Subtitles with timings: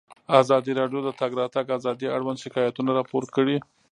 [0.41, 3.57] ازادي راډیو د د تګ راتګ ازادي اړوند شکایتونه راپور کړي.